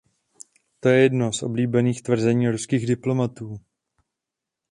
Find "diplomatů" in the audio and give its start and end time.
2.87-3.59